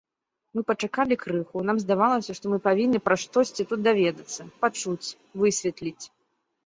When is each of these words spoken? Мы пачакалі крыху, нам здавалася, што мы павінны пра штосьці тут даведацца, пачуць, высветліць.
Мы 0.59 0.61
пачакалі 0.69 1.17
крыху, 1.23 1.57
нам 1.67 1.77
здавалася, 1.83 2.31
што 2.39 2.45
мы 2.53 2.57
павінны 2.69 3.03
пра 3.09 3.15
штосьці 3.25 3.67
тут 3.75 3.79
даведацца, 3.89 4.41
пачуць, 4.65 5.15
высветліць. 5.43 6.05